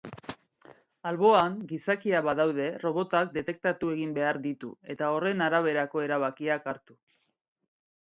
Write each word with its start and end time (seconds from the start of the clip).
Alboan 1.09 1.57
gizakiak 1.71 2.25
badaude 2.29 2.67
robotak 2.85 3.31
detektatu 3.37 3.93
egin 3.99 4.17
behar 4.19 4.43
ditu 4.49 4.73
eta 4.97 5.13
horren 5.19 5.49
araberako 5.51 6.07
erabakiak 6.11 6.71
hartu. 6.75 7.03